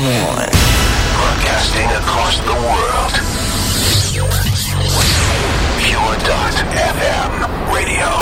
On. 0.00 0.06
Broadcasting 0.06 1.90
across 1.90 2.40
the 2.40 2.54
world. 2.54 3.12
Pure.fm 5.84 7.30
radio. 7.74 8.19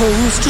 Supposed 0.00 0.42
to 0.44 0.49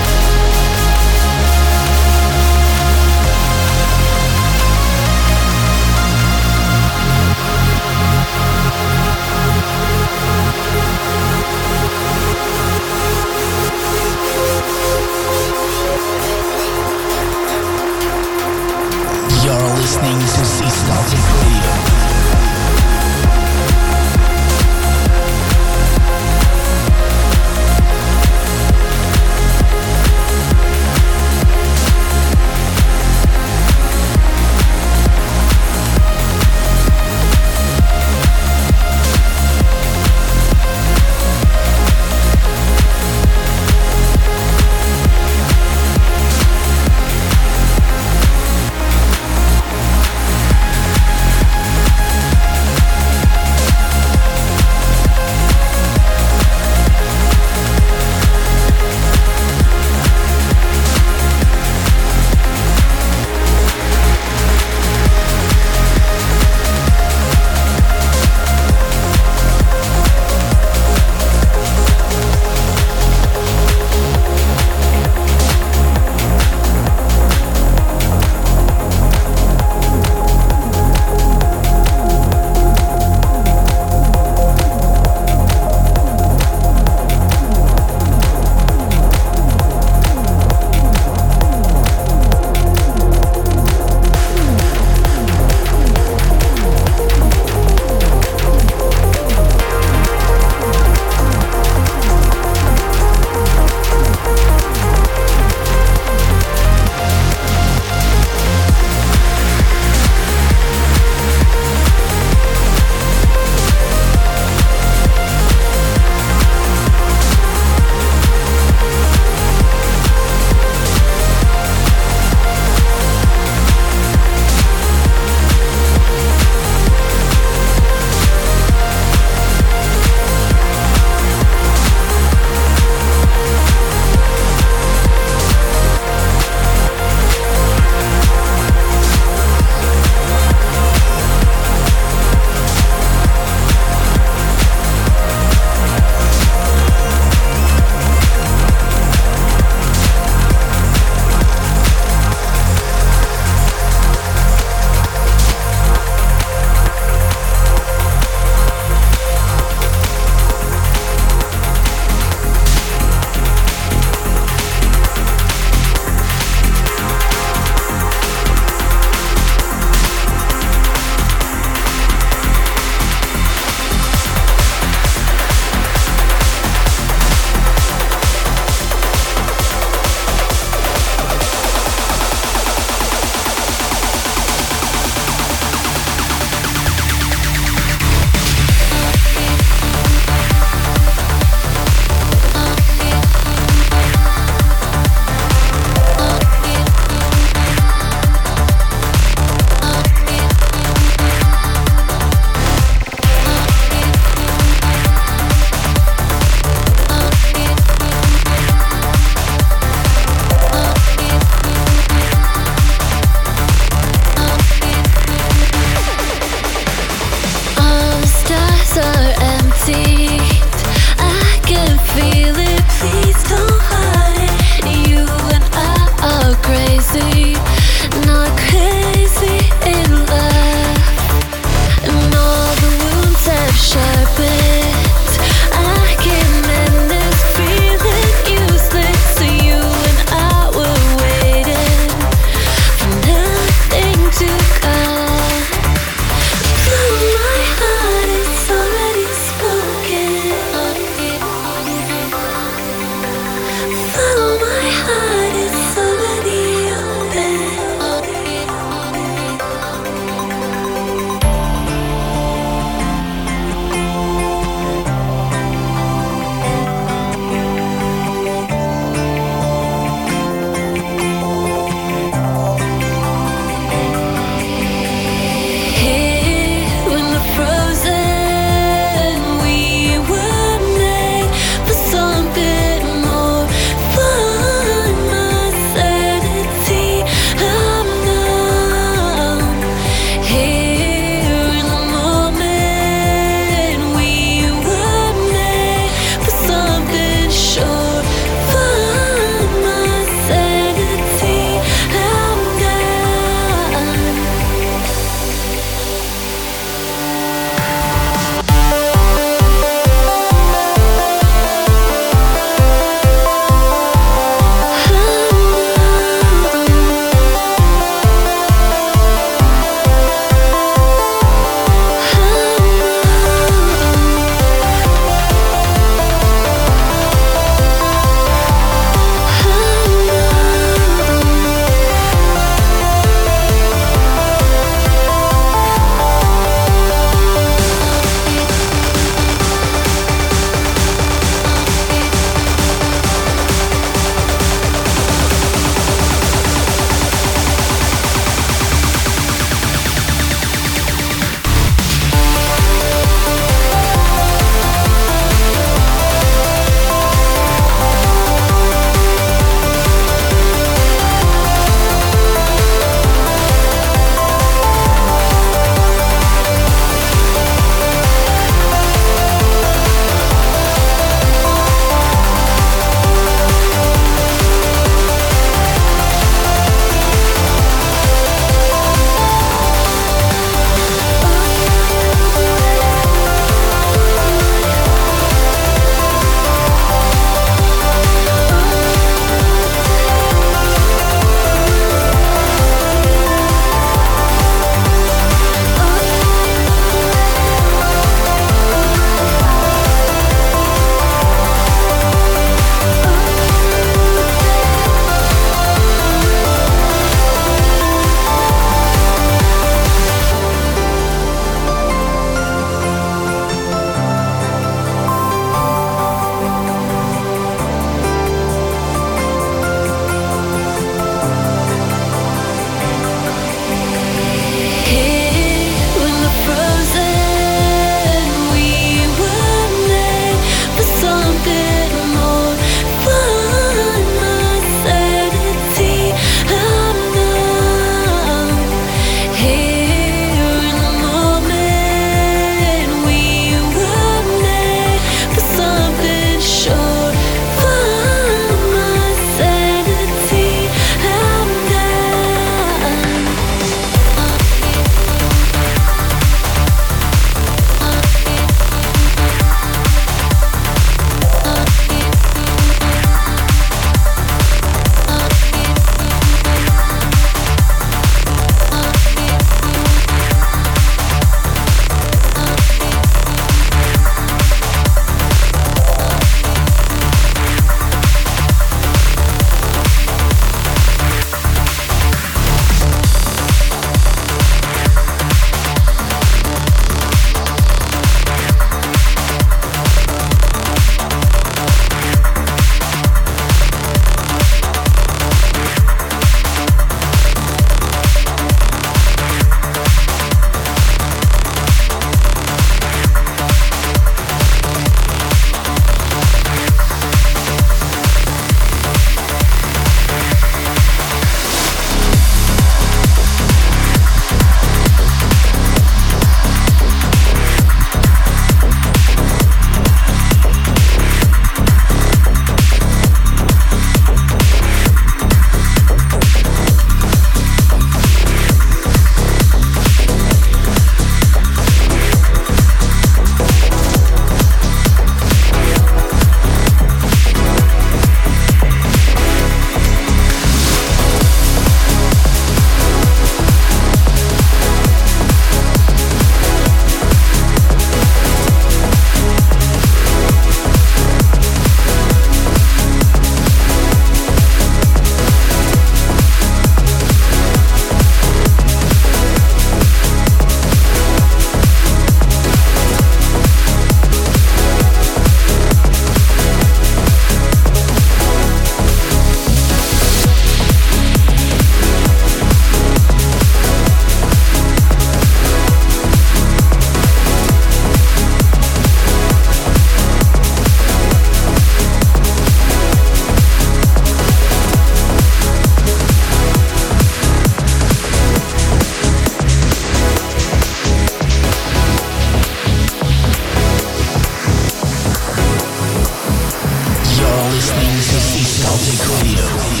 Celtic 598.81 599.21
Radio. 599.29 600.00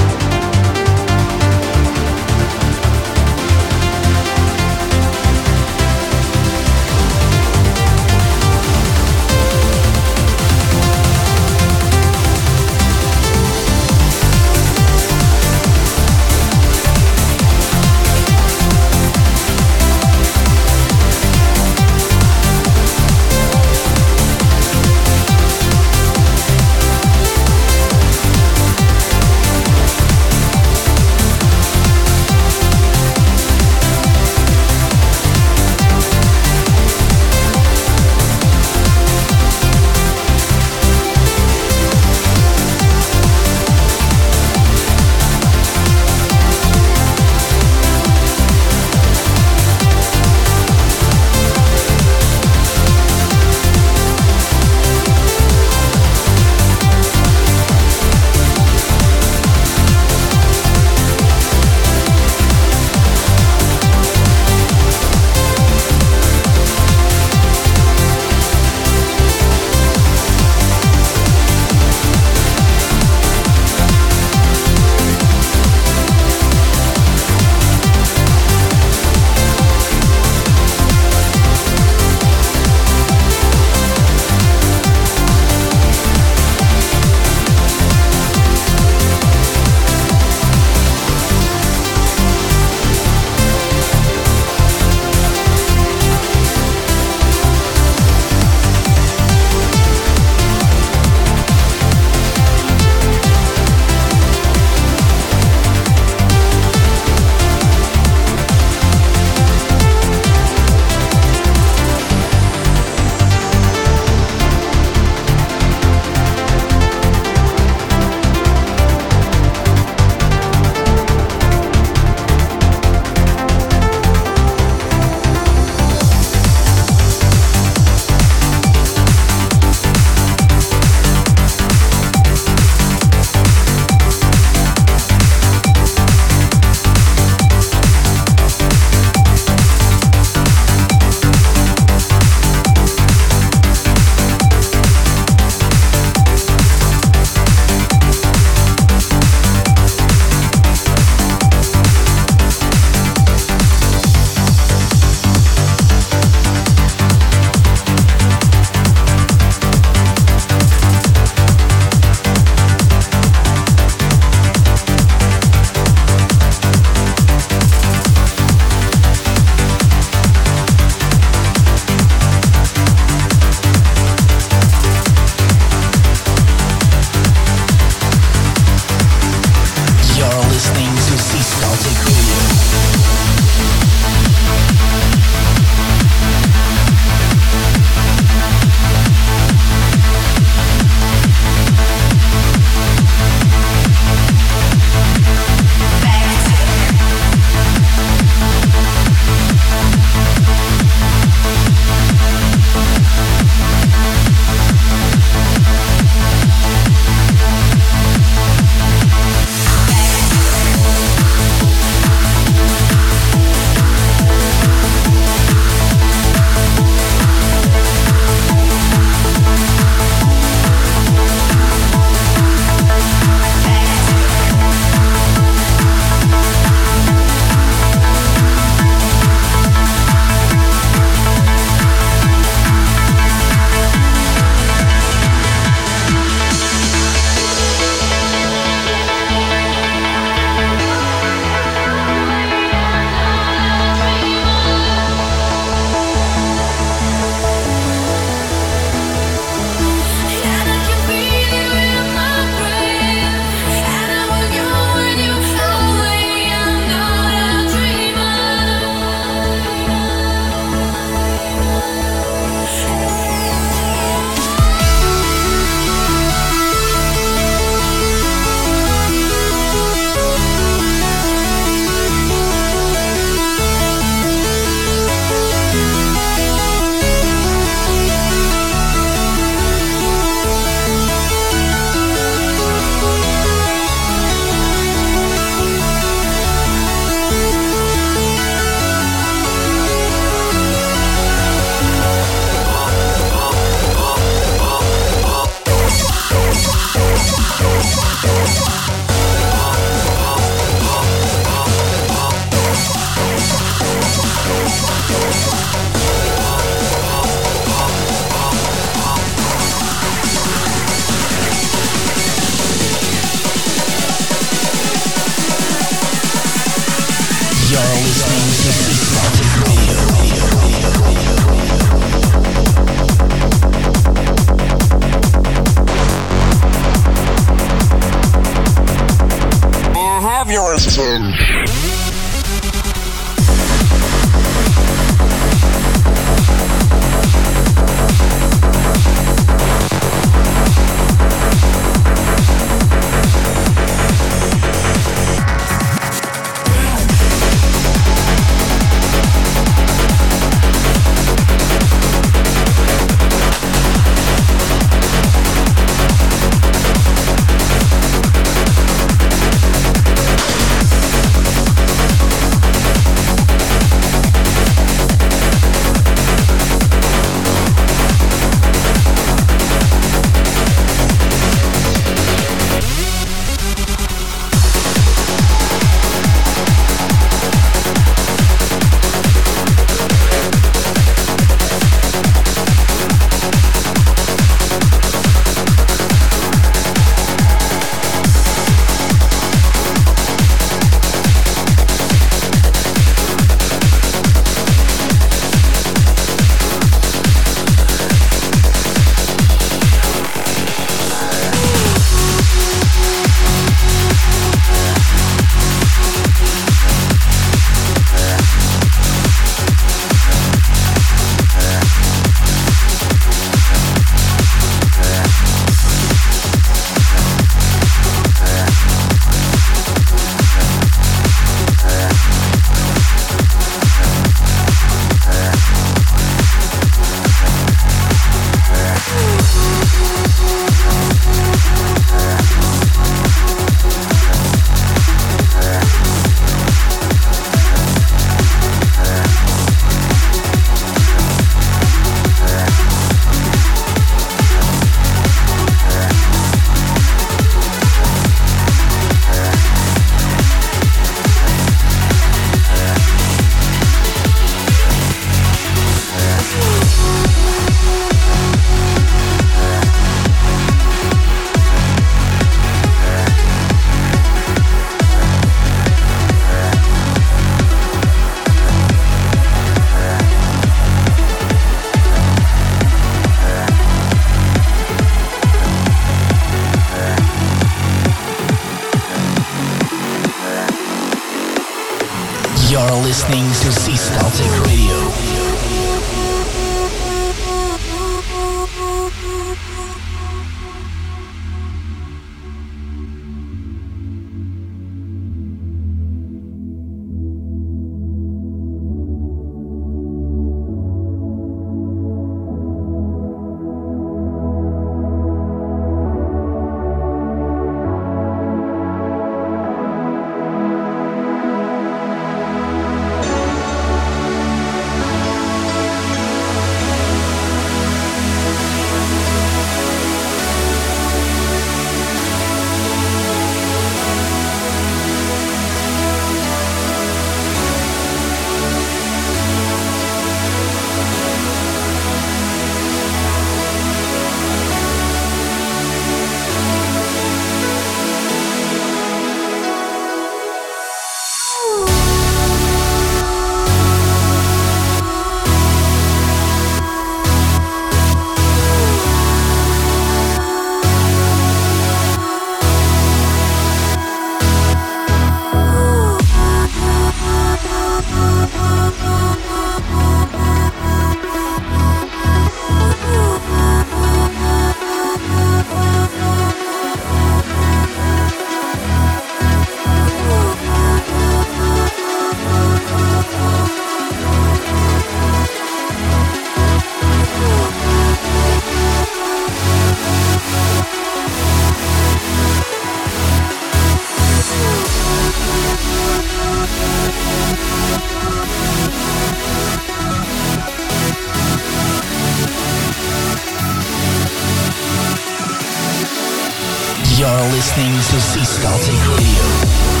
You're 597.21 597.29
listening 597.51 597.93
to 597.93 598.19
Sea 598.19 598.43
Celtic 598.43 598.99
Radio. 599.15 600.00